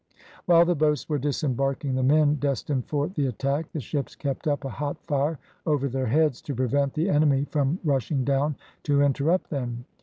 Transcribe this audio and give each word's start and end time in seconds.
While 0.47 0.65
the 0.65 0.73
boats 0.73 1.07
were 1.07 1.19
disembarking 1.19 1.93
the 1.93 2.01
men 2.01 2.37
destined 2.39 2.87
for 2.87 3.07
the 3.09 3.27
attack, 3.27 3.71
the 3.71 3.79
ships 3.79 4.15
kept 4.15 4.47
up 4.47 4.65
a 4.65 4.69
hot 4.69 4.97
fire 5.05 5.37
over 5.63 5.87
their 5.87 6.07
heads, 6.07 6.41
to 6.41 6.55
prevent 6.55 6.95
the 6.95 7.07
enemy 7.07 7.45
from 7.51 7.77
rushing 7.83 8.23
down 8.23 8.55
to 8.81 9.03
interrupt 9.03 9.51
them. 9.51 9.85